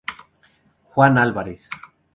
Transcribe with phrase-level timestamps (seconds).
[0.85, 1.69] Juan Álvarez.